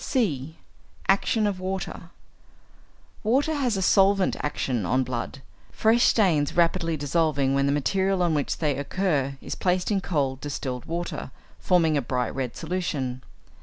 [0.03, 0.57] (c)
[1.07, 2.09] =Action of Water.=
[3.21, 8.33] Water has a solvent action on blood, fresh stains rapidly dissolving when the material on
[8.33, 11.29] which they occur is placed in cold distilled water,
[11.59, 13.21] forming a bright red solution.